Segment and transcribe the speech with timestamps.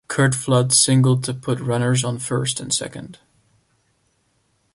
[0.07, 3.19] Curt Flood singled to put runners on first and second.